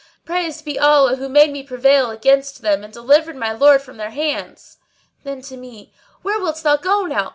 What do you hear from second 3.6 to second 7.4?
from their hands!" Then to me, "Where wilt thou go now?